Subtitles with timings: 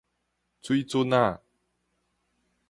[0.63, 1.43] 水圳仔